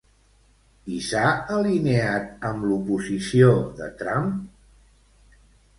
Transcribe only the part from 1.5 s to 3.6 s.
alineat amb l'oposició